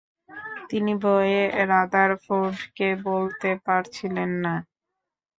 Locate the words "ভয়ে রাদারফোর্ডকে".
1.03-2.87